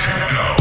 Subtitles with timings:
[0.00, 0.59] techno.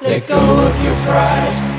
[0.00, 1.73] Let go of your pride.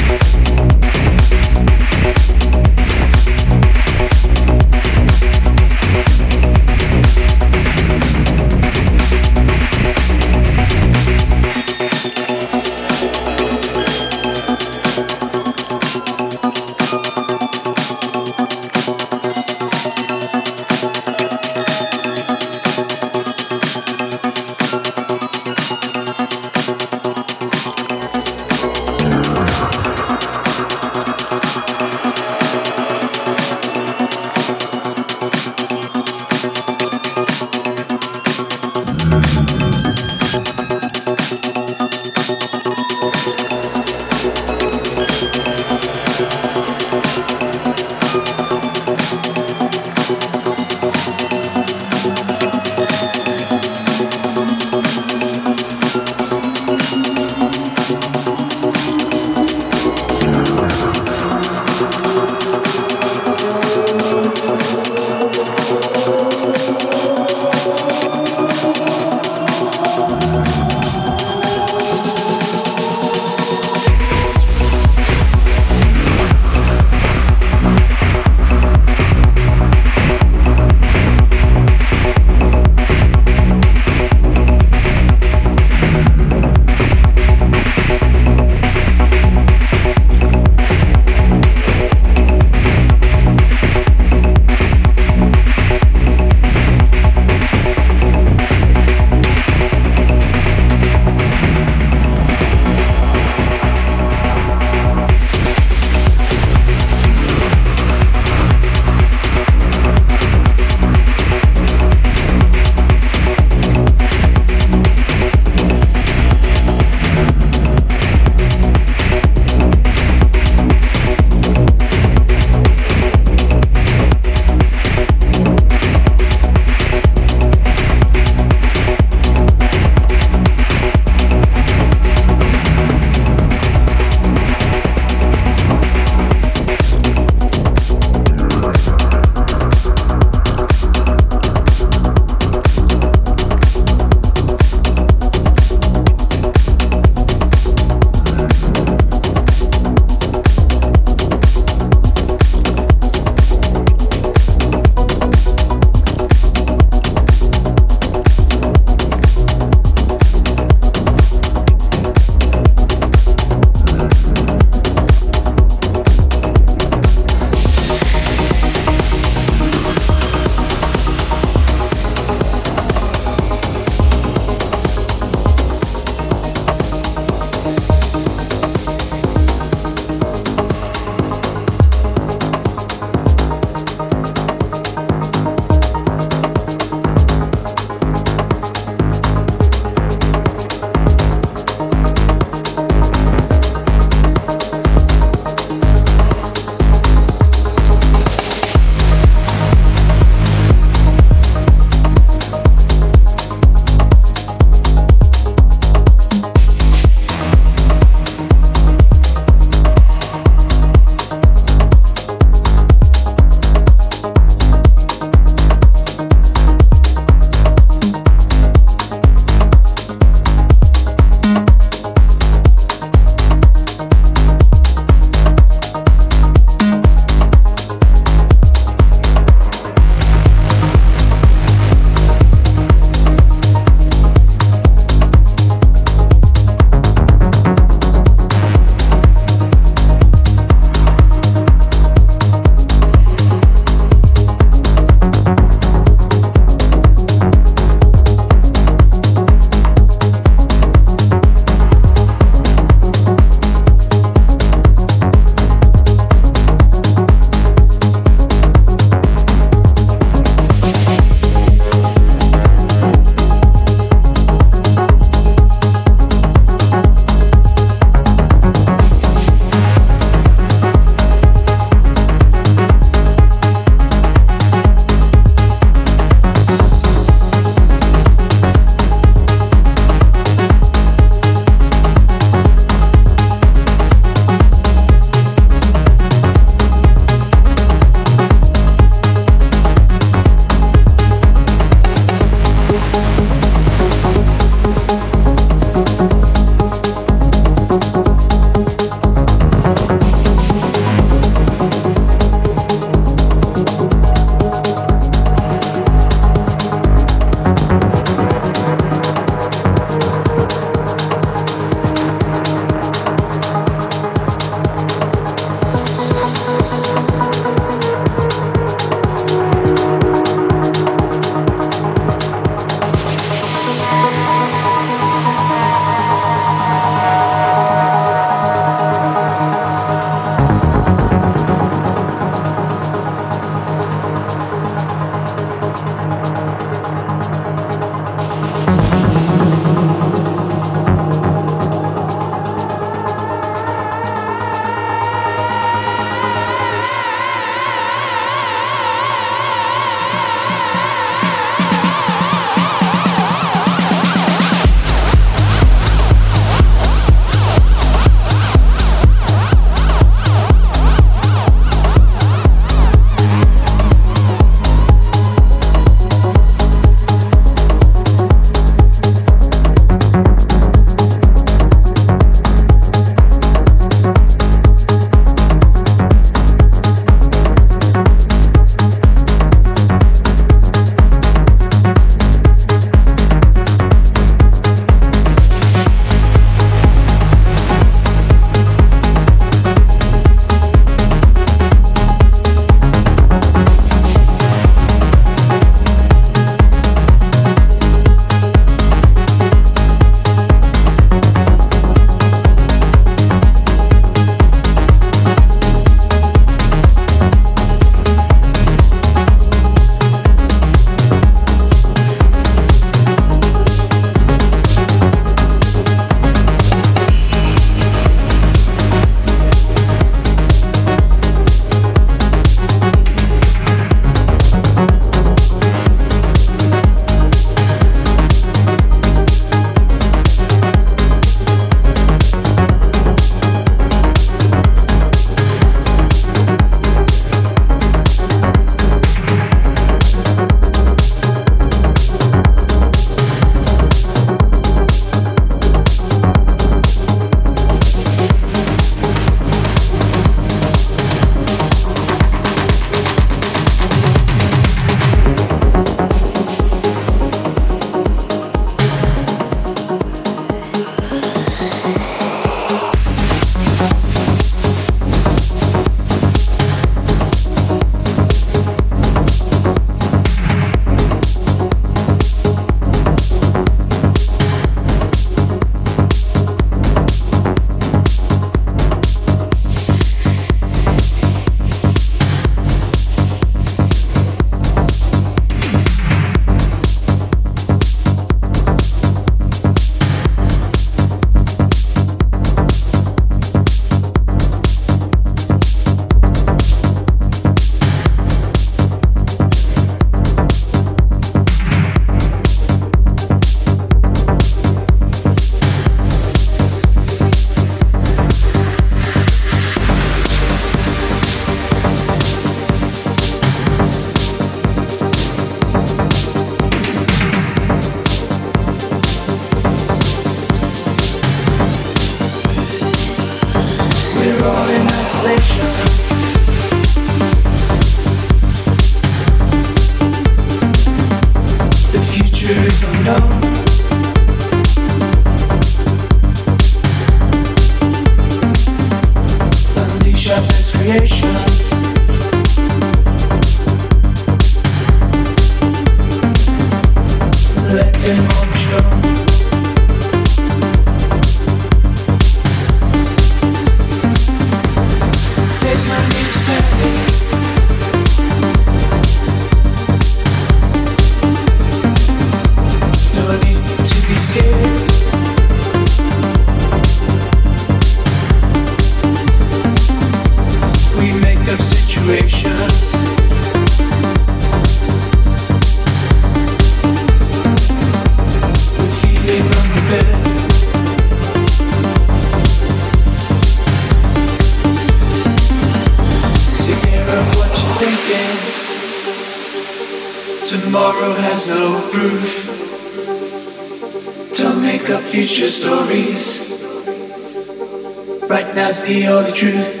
[599.04, 600.00] The truth.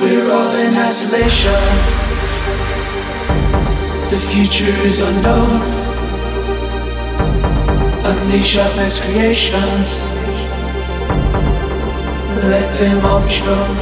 [0.00, 1.52] We're all in isolation.
[4.10, 5.62] The future is unknown.
[8.04, 10.21] Unleash our best creations
[12.42, 13.76] let them all be strong.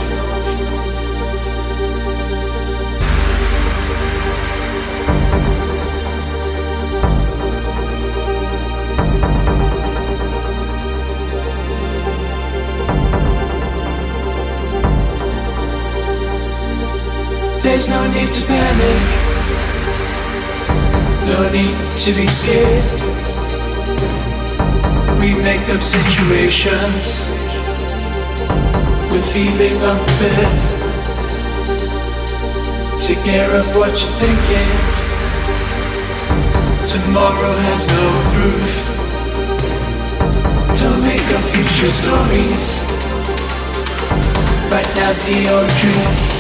[17.63, 19.01] There's no need to panic,
[21.27, 23.01] no need to be scared.
[25.19, 27.30] We make up situations
[29.11, 30.71] we're feeling unfit.
[33.01, 34.71] Take care of what you're thinking.
[36.87, 38.71] Tomorrow has no proof.
[40.81, 42.85] Don't make up future stories.
[44.71, 46.40] Right now's the only truth.